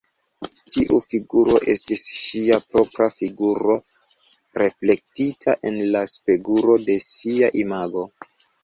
[0.75, 3.77] Tiu figuro estis ŝia propra figuro,
[4.65, 8.11] reflektita en la spegulo de ŝia imago.